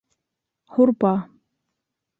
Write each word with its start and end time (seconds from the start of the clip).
Һурпа 0.79 1.13